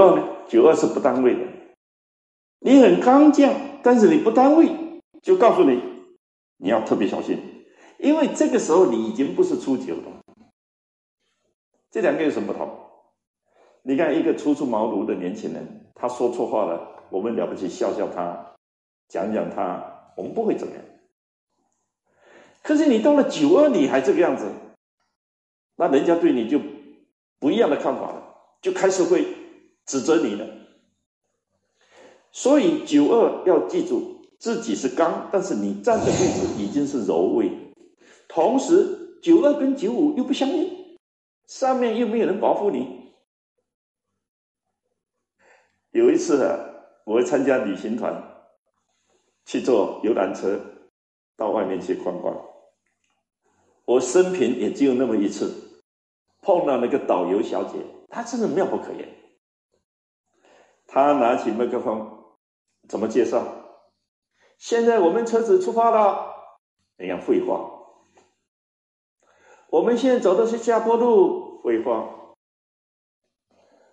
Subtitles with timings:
[0.00, 0.26] 二呢？
[0.48, 1.40] 九二是不单位的，
[2.58, 3.52] 你很刚强，
[3.82, 4.68] 但是你不单位，
[5.22, 5.80] 就告诉你
[6.56, 7.38] 你要特别小心，
[7.98, 10.02] 因为这个时候你已经不是初九了。
[11.90, 12.68] 这两个有什么不同？
[13.82, 18.54] 你看一个初出茅庐的年轻人，他说错话了，我们了不起笑笑他，
[19.08, 20.84] 讲讲他，我们不会怎么样。
[22.62, 24.50] 可是你到了九二，你还这个样子，
[25.76, 26.60] 那人家对你就
[27.38, 29.24] 不一样的看法了，就开始会
[29.90, 30.46] 指责你了。
[32.30, 37.50] 所以九二要记住自己是刚，但是你站的位置已经是柔位，
[38.28, 40.96] 同时九二跟九五又不相应，
[41.48, 43.10] 上面又没有人保护你。
[45.90, 46.56] 有一次啊，
[47.04, 48.46] 我参加旅行团，
[49.44, 50.60] 去坐游览车
[51.36, 52.32] 到外面去逛逛。
[53.86, 55.82] 我生平也只有那么一次，
[56.42, 59.19] 碰到那个导游小姐，她真的妙不可言。
[60.92, 62.34] 他拿起麦克风，
[62.88, 63.44] 怎么介绍？
[64.58, 66.34] 现在我们车子出发了，
[66.98, 67.70] 哎呀，废话。
[69.68, 72.34] 我们现在走的是下坡路，废话。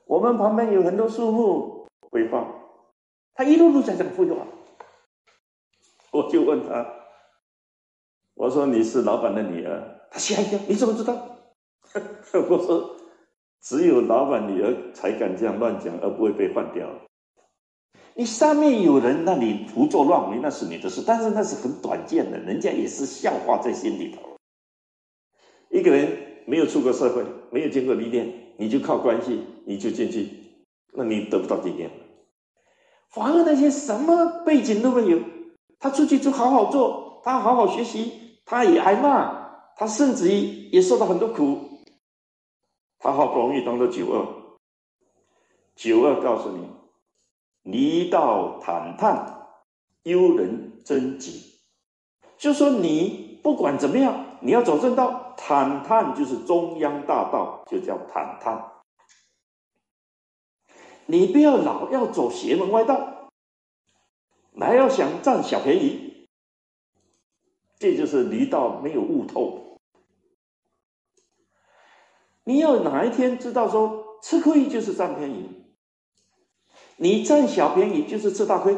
[0.06, 2.48] 我们旁边有很多树木，废话。
[3.36, 4.48] 他一路路在讲废话，
[6.12, 6.96] 我就问他。
[8.34, 11.14] 我说你是老板的女儿，他吓一跳，你怎么知道？
[12.50, 12.96] 我说
[13.62, 16.88] 只有老板女儿才敢这样乱讲，而不会被换掉。
[18.16, 24.22] 你上面有人，那你胡作乱为那是你的事，但是那是很短见的，人家也是笑话在心里头。
[25.70, 30.30] 一个人没有出过社会，没有经过历练，你就靠关系，你就进去，
[30.94, 31.92] 那你得不到历练。
[33.10, 35.20] 反而那些什么背景都没有，
[35.80, 38.12] 他出去就好好做，他好好学习。
[38.50, 41.67] 他也挨骂，他甚至于也受到很多苦。
[43.08, 44.28] 他好不容易当了九二，
[45.78, 46.70] 九二告诉你：
[47.64, 49.48] 离道坦坦，
[50.04, 51.62] 幽人真吉。
[52.38, 58.74] 就说你不管怎么样，你要走正道，坦坦就是中央大道，就叫坦坦。
[61.06, 63.30] 你不要老要走邪门歪道，
[64.60, 66.28] 还要想占小便宜。
[67.80, 69.67] 这就是离道没有悟透。
[72.48, 75.50] 你要哪一天知道说吃亏就是占便宜，
[76.96, 78.78] 你占小便宜就是吃大亏，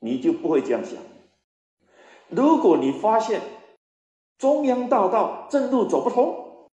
[0.00, 0.94] 你就不会这样想。
[2.30, 3.42] 如果你发现
[4.38, 6.70] 中央大道正路走不通，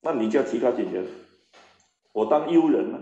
[0.00, 1.04] 那你就要提高警觉。
[2.12, 3.00] 我当优人了，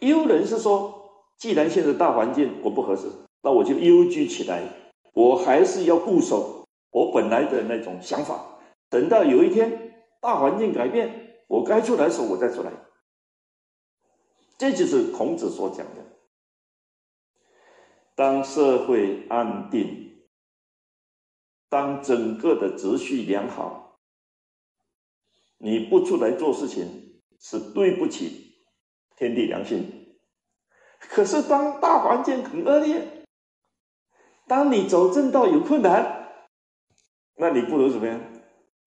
[0.00, 3.06] 优人是说，既然现在大环境我不合适，
[3.40, 4.62] 那我就优居起来。
[5.14, 8.58] 我还是要固守我本来的那种想法，
[8.90, 12.72] 等到有一天大环境改变，我该出来的时候我再出来。
[14.58, 16.02] 这就是孔子所讲的：
[18.14, 20.26] 当社会安定，
[21.68, 24.00] 当整个的秩序良好，
[25.58, 28.56] 你不出来做事情是对不起
[29.16, 30.16] 天地良心。
[30.98, 33.26] 可是当大环境很恶劣，
[34.46, 36.32] 当你走正道有困难，
[37.34, 38.18] 那你不如怎么样？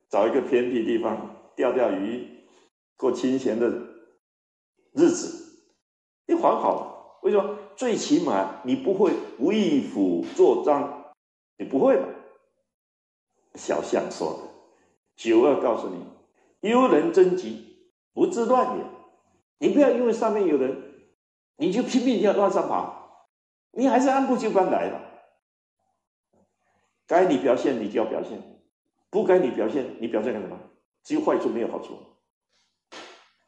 [0.10, 2.28] 找一个偏僻地方钓钓鱼，
[2.98, 3.68] 过清闲的
[4.94, 5.64] 日子，
[6.26, 7.20] 你还好。
[7.22, 7.58] 为什么？
[7.76, 10.90] 最起码你不会为虎作伥，
[11.58, 12.08] 你不会吧？
[13.56, 14.40] 小象说的。
[15.16, 18.86] 九二告诉你：幽人真吉，不自乱也。
[19.60, 20.82] 你不要因为上面有人，
[21.58, 22.94] 你就拼命要往上爬，
[23.72, 25.02] 你还是按部就班来了。
[27.06, 28.40] 该你表现，你就要表现；
[29.10, 30.60] 不该你表现，你表现干什么？
[31.04, 31.98] 只有坏处，没有好处。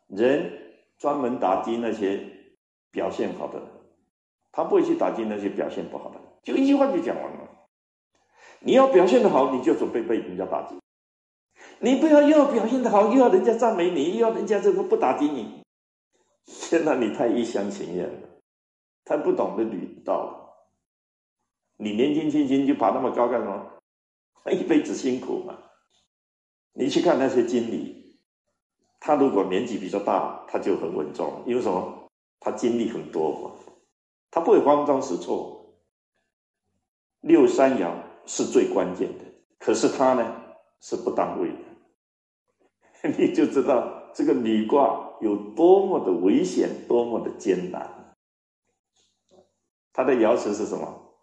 [0.08, 0.52] 人
[0.98, 2.26] 专门打击那些
[2.92, 3.62] 表现好的，
[4.52, 6.20] 他不会去打击那些表现不好的。
[6.44, 7.50] 就一句话就讲完了。
[8.60, 10.76] 你要表现的好，你就准备被人家打击；
[11.80, 15.62] 你不要又要表现的好，又要人家赞美你，又要人家这个不打击你。
[16.46, 18.30] 现在你太一厢情愿了，
[19.06, 20.42] 太不懂得礼道了。
[21.78, 23.81] 你年轻轻轻就爬那么高干什么？
[24.44, 25.58] 他一辈子辛苦嘛。
[26.74, 28.18] 你去看那些经理，
[29.00, 32.10] 他如果年纪比较大，他就很稳重，因为什么？
[32.40, 33.52] 他经历很多嘛，
[34.32, 35.76] 他不会慌张失措。
[37.20, 37.94] 六三爻
[38.26, 39.26] 是最关键的，
[39.60, 40.42] 可是他呢
[40.80, 48.16] 是不当位的， 你就知道这个女卦有多么的危险，多么的艰难。
[49.94, 51.14] 他的爻辞是什么？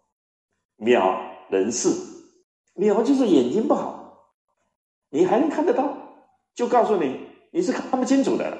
[0.77, 1.19] 渺
[1.49, 1.89] 人事，
[2.79, 4.31] 渺就是眼睛不好，
[5.09, 5.97] 你还能看得到，
[6.55, 8.57] 就告诉你你是看不清楚的。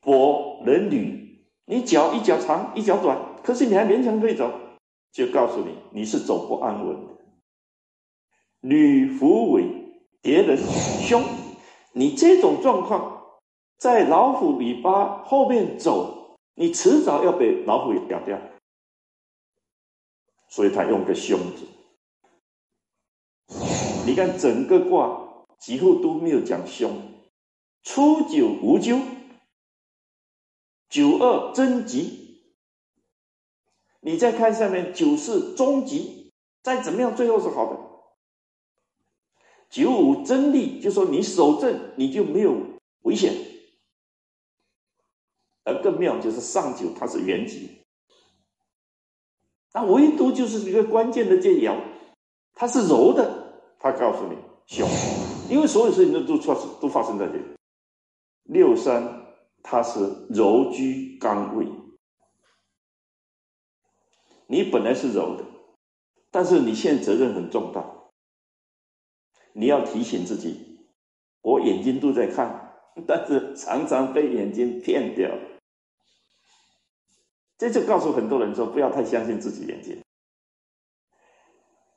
[0.00, 4.50] 佛人女，你脚一脚长一脚短，可是你还勉强可以走，
[5.12, 7.12] 就告诉你你是走不安稳的。
[8.60, 9.64] 女虎尾
[10.22, 11.22] 蝶人凶，
[11.92, 13.22] 你这种状况
[13.76, 18.40] 在老虎尾巴后面走，你迟早要被老虎咬掉。
[20.48, 21.66] 所以他用个凶字。
[24.16, 26.90] 你看整个卦几乎都没有讲凶，
[27.82, 28.98] 初九无咎，
[30.88, 32.40] 九二贞吉。
[34.00, 36.32] 你再看下面九四中吉，
[36.62, 37.78] 再怎么样最后是好的。
[39.68, 42.56] 九五真利，就说你守正你就没有
[43.02, 43.34] 危险。
[45.64, 47.84] 而更妙就是上九它是元吉。
[49.74, 51.78] 那唯独就是一个关键的建爻，
[52.54, 53.45] 它是柔的，
[53.78, 54.36] 他告诉你
[54.66, 54.88] 凶，
[55.48, 57.42] 因为所有事情都都发生都发生在这里。
[58.44, 59.26] 六三
[59.62, 61.66] 它是柔居刚位，
[64.46, 65.44] 你本来是柔的，
[66.30, 67.84] 但是你现在责任很重大，
[69.52, 70.78] 你要提醒自己，
[71.42, 72.72] 我眼睛都在看，
[73.06, 75.30] 但是常常被眼睛骗掉。
[77.58, 80.00] 这就告诉很多人说，不要太相信自己眼睛。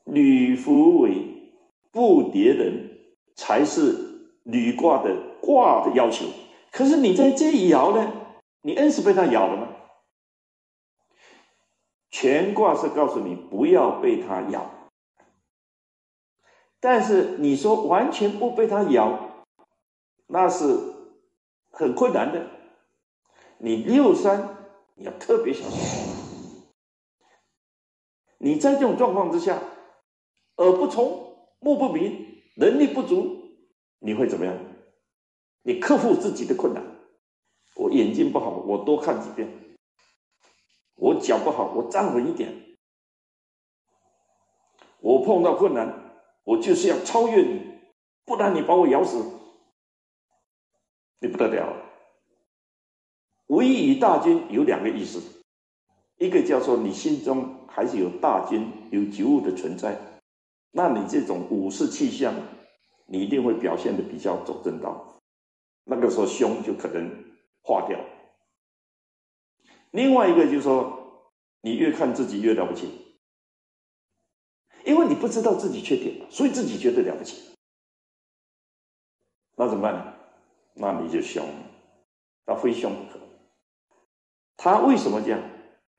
[0.05, 1.38] 女福为
[1.91, 2.99] 不叠人，
[3.35, 3.95] 才是
[4.43, 6.25] 女卦的卦的要求。
[6.71, 8.11] 可是你在这一爻呢，
[8.61, 9.67] 你硬是被它咬了吗？
[12.09, 14.89] 全卦是告诉你不要被它咬，
[16.79, 19.45] 但是你说完全不被它咬，
[20.27, 20.77] 那是
[21.71, 22.47] 很困难的。
[23.57, 24.55] 你六三。
[25.01, 26.61] 你要特别小心。
[28.37, 29.57] 你在这种状况之下，
[30.57, 31.28] 而不从，
[31.59, 33.57] 目不明，能力不足，
[33.99, 34.57] 你会怎么样？
[35.63, 36.83] 你克服自己的困难。
[37.75, 39.47] 我眼睛不好，我多看几遍；
[40.95, 42.77] 我脚不好，我站稳一点。
[45.01, 46.13] 我碰到困难，
[46.43, 47.61] 我就是要超越你，
[48.25, 49.23] 不然你把我咬死，
[51.19, 51.73] 你不得了。
[53.47, 55.41] 唯以大军有两个意思，
[56.17, 59.97] 一个叫做你心中还是有大军有觉悟的存在，
[60.71, 62.33] 那你这种武士气象，
[63.07, 65.19] 你一定会表现的比较走正道，
[65.83, 67.09] 那个时候凶就可能
[67.63, 67.99] 化掉。
[69.91, 71.23] 另外一个就是说，
[71.61, 73.17] 你越看自己越了不起，
[74.85, 77.55] 因为你不知道自己缺点，所以自己觉得了不起，
[79.55, 80.13] 那怎么办呢？
[80.75, 81.43] 那你就凶，
[82.45, 83.19] 那非凶不可。
[84.55, 85.41] 他为什么这样？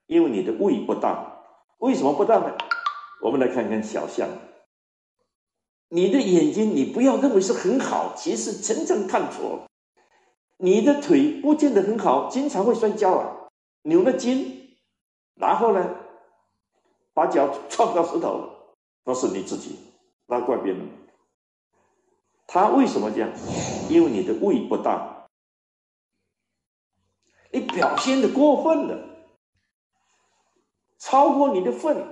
[0.07, 1.43] 因为你的胃不大，
[1.79, 2.55] 为什么不大呢？
[3.21, 4.29] 我们来看看小象。
[5.93, 9.67] 你的眼睛，你不要认为是很好，其实真正看错。
[10.55, 13.49] 你的腿不见得很好，经常会摔跤啊，
[13.81, 14.77] 扭了筋，
[15.35, 15.95] 然后呢，
[17.13, 18.73] 把脚撞到石头了，
[19.03, 19.79] 那是你自己，
[20.27, 20.87] 那怪别人。
[22.47, 23.29] 他为什么这样？
[23.89, 25.27] 因为你的胃不大。
[27.51, 29.25] 你表现的过分了，
[30.97, 32.07] 超过你的份，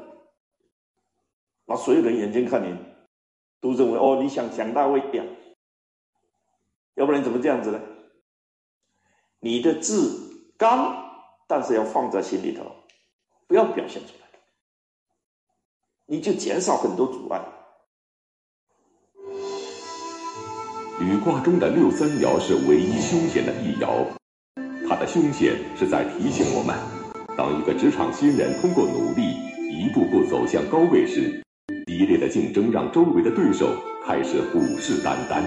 [1.63, 2.75] 那所有人眼睛看你，
[3.61, 5.23] 都认为哦，你想强大威呀，
[6.95, 7.79] 要不然怎么这样子呢？
[9.39, 10.95] 你的字刚，
[11.47, 12.65] 但是要放在心里头，
[13.47, 14.27] 不要表现出来，
[16.05, 17.41] 你就减少很多阻碍。
[21.01, 24.05] 禹卦中的六三爻是唯一凶险的一爻。
[24.89, 26.75] 它的凶险是在提醒我们，
[27.37, 29.21] 当一个职场新人通过努力
[29.71, 31.41] 一步步走向高位时，
[31.89, 33.67] 激烈的竞争让周围的对手
[34.05, 35.41] 开始虎视眈眈。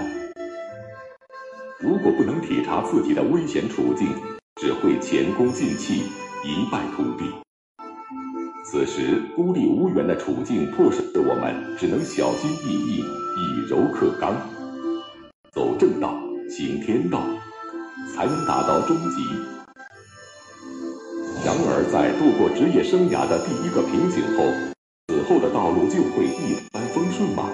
[1.79, 4.09] 如果不能体察自己的危险处境，
[4.57, 6.03] 只会前功尽弃，
[6.43, 7.23] 一败涂地。
[8.65, 14.35] 此时孤立无援的处境迫使我们只能小心翼翼，以柔克刚，
[15.53, 16.13] 走正道，
[16.49, 17.23] 行天道。
[18.13, 19.23] 才能达到终极。
[21.43, 24.43] 然而，在度过职业生涯的第一个瓶颈后，
[25.33, 27.49] 后的道路就会一帆风顺吗